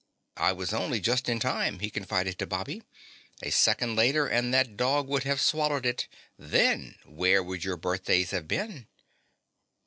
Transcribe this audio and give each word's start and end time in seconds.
"I 0.37 0.51
was 0.51 0.73
only 0.73 0.99
just 0.99 1.29
in 1.29 1.39
time," 1.39 1.77
he 1.77 1.91
confided 1.91 2.39
to 2.39 2.47
Bobby. 2.47 2.81
"A 3.43 3.51
second 3.51 3.95
later 3.95 4.25
and 4.25 4.51
that 4.51 4.75
dog 4.75 5.07
would 5.07 5.25
have 5.25 5.39
swallowed 5.39 5.85
it. 5.85 6.07
Then 6.39 6.95
where 7.05 7.43
would 7.43 7.63
your 7.63 7.77
birthdays 7.77 8.31
have 8.31 8.47
been?" 8.47 8.87